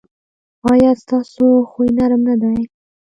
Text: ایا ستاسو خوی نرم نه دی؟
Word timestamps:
ایا 0.71 0.91
ستاسو 1.01 1.45
خوی 1.69 1.89
نرم 1.97 2.21
نه 2.27 2.35
دی؟ 2.41 2.57